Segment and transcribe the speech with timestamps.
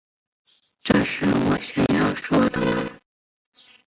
[0.83, 2.89] 这是我想要说的吗